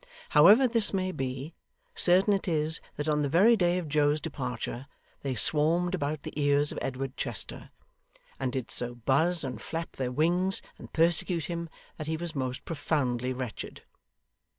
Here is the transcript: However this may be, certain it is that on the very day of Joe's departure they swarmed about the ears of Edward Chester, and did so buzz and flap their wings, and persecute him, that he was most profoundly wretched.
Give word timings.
However 0.29 0.67
this 0.67 0.95
may 0.95 1.11
be, 1.11 1.53
certain 1.93 2.33
it 2.33 2.47
is 2.47 2.81
that 2.95 3.07
on 3.07 3.21
the 3.21 3.29
very 3.29 3.55
day 3.55 3.77
of 3.77 3.87
Joe's 3.87 4.19
departure 4.19 4.87
they 5.19 5.35
swarmed 5.35 5.93
about 5.93 6.23
the 6.23 6.33
ears 6.41 6.71
of 6.71 6.79
Edward 6.81 7.15
Chester, 7.17 7.69
and 8.39 8.51
did 8.51 8.71
so 8.71 8.95
buzz 8.95 9.43
and 9.43 9.61
flap 9.61 9.97
their 9.97 10.11
wings, 10.11 10.63
and 10.79 10.91
persecute 10.91 11.45
him, 11.45 11.69
that 11.99 12.07
he 12.07 12.17
was 12.17 12.33
most 12.33 12.65
profoundly 12.65 13.31
wretched. 13.31 13.83